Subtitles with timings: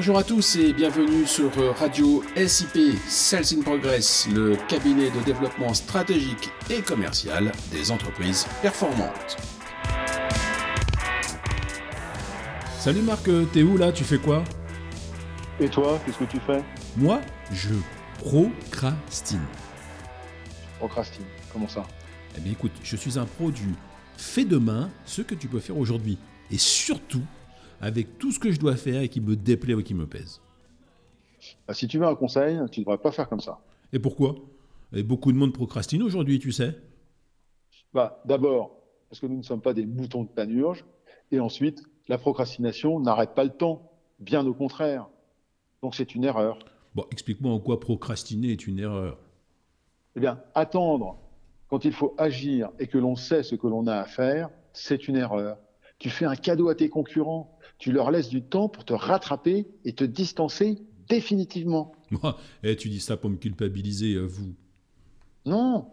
[0.00, 5.74] Bonjour à tous et bienvenue sur Radio SIP Sales in Progress, le cabinet de développement
[5.74, 9.36] stratégique et commercial des entreprises performantes.
[12.78, 13.92] Salut Marc, t'es où là?
[13.92, 14.42] Tu fais quoi?
[15.60, 16.64] Et toi, qu'est-ce que tu fais?
[16.96, 17.20] Moi,
[17.52, 17.74] je
[18.20, 19.44] procrastine.
[20.78, 21.86] Procrastine, comment ça?
[22.38, 23.74] Eh bien écoute, je suis un pro du
[24.16, 26.16] fais demain ce que tu peux faire aujourd'hui.
[26.50, 27.22] Et surtout,
[27.80, 30.40] avec tout ce que je dois faire et qui me déplaît ou qui me pèse.
[31.66, 33.58] Bah, si tu veux un conseil, tu ne devrais pas faire comme ça.
[33.92, 34.34] Et pourquoi?
[34.92, 36.76] Et Beaucoup de monde procrastine aujourd'hui, tu sais.
[37.94, 38.76] Bah, D'abord,
[39.08, 40.84] parce que nous ne sommes pas des moutons de panurge.
[41.32, 43.90] Et ensuite, la procrastination n'arrête pas le temps.
[44.18, 45.08] Bien au contraire.
[45.82, 46.58] Donc c'est une erreur.
[46.94, 49.18] Bon, explique-moi en quoi procrastiner est une erreur.
[50.16, 51.16] Eh bien, attendre
[51.68, 55.08] quand il faut agir et que l'on sait ce que l'on a à faire, c'est
[55.08, 55.56] une erreur.
[55.98, 59.66] Tu fais un cadeau à tes concurrents tu leur laisses du temps pour te rattraper
[59.84, 60.78] et te distancer
[61.08, 61.92] définitivement.
[62.10, 64.54] Moi, eh, tu dis ça pour me culpabiliser, euh, vous.
[65.46, 65.88] Non,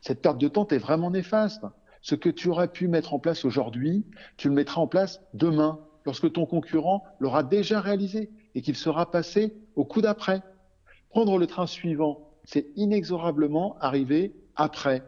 [0.00, 1.64] cette perte de temps est vraiment néfaste.
[2.00, 5.80] Ce que tu aurais pu mettre en place aujourd'hui, tu le mettras en place demain,
[6.06, 10.42] lorsque ton concurrent l'aura déjà réalisé et qu'il sera passé au coup d'après.
[11.10, 15.02] Prendre le train suivant, c'est inexorablement arriver après.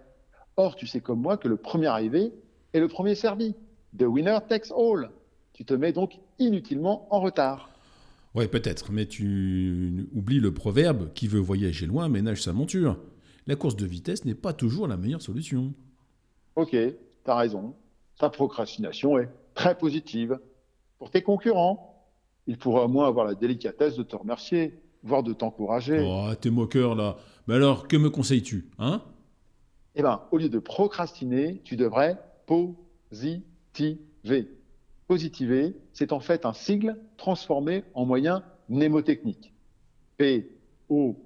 [0.56, 2.32] Or, tu sais comme moi que le premier arrivé
[2.72, 3.54] est le premier servi.
[3.96, 5.10] The winner takes all.
[5.54, 7.70] Tu te mets donc inutilement en retard.
[8.34, 12.98] Ouais, peut-être, mais tu oublies le proverbe qui veut voyager loin ménage sa monture.
[13.46, 15.72] La course de vitesse n'est pas toujours la meilleure solution.
[16.56, 17.76] Ok, tu as raison.
[18.18, 20.40] Ta procrastination est très positive.
[20.98, 22.04] Pour tes concurrents,
[22.48, 26.04] ils pourraient au moins avoir la délicatesse de te remercier, voire de t'encourager.
[26.04, 27.16] Oh, t'es moqueur là.
[27.46, 29.02] Mais alors, que me conseilles-tu, hein?
[29.94, 34.48] Eh ben, au lieu de procrastiner, tu devrais positiver.
[35.06, 39.52] Positiver, c'est en fait un sigle transformé en moyen mnémotechnique.
[40.16, 41.18] P-O-S-T-V.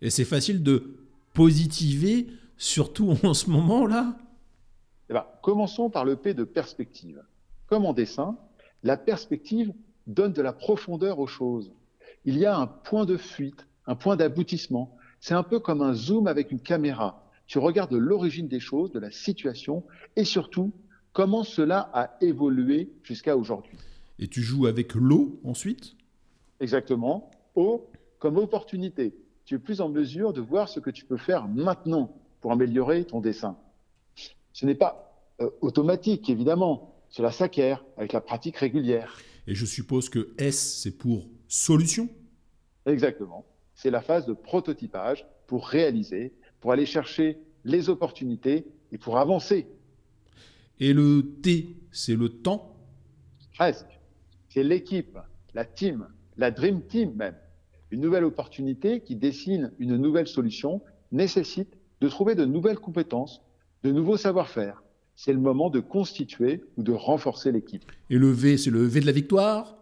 [0.00, 0.96] Et c'est facile de
[1.34, 4.16] positiver, surtout en ce moment-là?
[5.10, 7.22] Eh ben, Commençons par le P de perspective.
[7.66, 8.36] Comme en dessin,
[8.82, 9.72] la perspective
[10.06, 11.72] donne de la profondeur aux choses.
[12.24, 14.96] Il y a un point de fuite, un point d'aboutissement.
[15.20, 17.28] C'est un peu comme un zoom avec une caméra.
[17.46, 19.84] Tu regardes l'origine des choses, de la situation,
[20.16, 20.72] et surtout
[21.12, 23.76] Comment cela a évolué jusqu'à aujourd'hui
[24.18, 25.94] Et tu joues avec l'eau ensuite?
[26.58, 27.30] Exactement.
[27.54, 29.14] Eau comme opportunité.
[29.44, 33.04] Tu es plus en mesure de voir ce que tu peux faire maintenant pour améliorer
[33.04, 33.58] ton dessin.
[34.54, 36.94] Ce n'est pas euh, automatique, évidemment.
[37.10, 39.20] Cela s'acquiert avec la pratique régulière.
[39.46, 42.08] Et je suppose que S, c'est pour solution?
[42.86, 43.44] Exactement.
[43.74, 49.66] C'est la phase de prototypage pour réaliser, pour aller chercher les opportunités et pour avancer
[50.82, 52.74] et le T, c'est le temps
[53.54, 54.00] Presque.
[54.48, 55.16] C'est l'équipe,
[55.54, 57.36] la team, la Dream Team même.
[57.92, 60.82] Une nouvelle opportunité qui dessine une nouvelle solution
[61.12, 63.42] nécessite de trouver de nouvelles compétences,
[63.84, 64.82] de nouveaux savoir-faire.
[65.14, 67.84] C'est le moment de constituer ou de renforcer l'équipe.
[68.10, 69.76] Et le V, c'est le V de la victoire?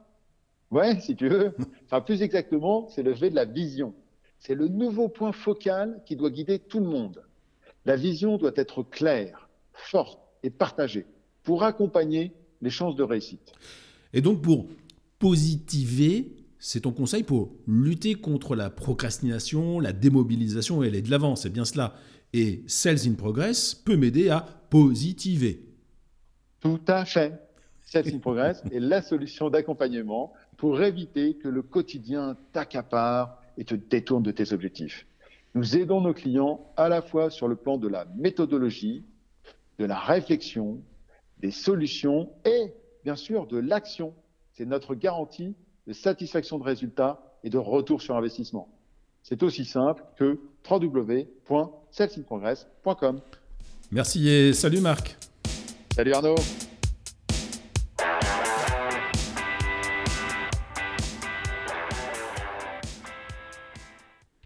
[0.70, 1.54] Ouais, si tu veux.
[1.86, 3.94] Enfin, plus exactement, c'est le V de la vision.
[4.38, 7.22] C'est le nouveau point focal qui doit guider tout le monde.
[7.86, 11.06] La vision doit être claire, forte, et partager
[11.42, 13.52] pour accompagner les chances de réussite.
[14.12, 14.66] Et donc pour
[15.18, 21.36] positiver, c'est ton conseil pour lutter contre la procrastination, la démobilisation et aller de l'avant,
[21.36, 21.94] c'est bien cela.
[22.32, 25.62] Et Sales in Progress peut m'aider à positiver.
[26.60, 27.40] Tout à fait.
[27.82, 33.74] Sales in Progress est la solution d'accompagnement pour éviter que le quotidien t'accapare et te
[33.74, 35.06] détourne de tes objectifs.
[35.54, 39.04] Nous aidons nos clients à la fois sur le plan de la méthodologie,
[39.80, 40.78] de la réflexion,
[41.38, 44.12] des solutions et bien sûr de l'action.
[44.52, 48.68] C'est notre garantie de satisfaction de résultats et de retour sur investissement.
[49.22, 50.38] C'est aussi simple que
[50.70, 53.20] www.salesInProgress.com.
[53.90, 55.16] Merci et salut Marc.
[55.94, 56.34] Salut Arnaud.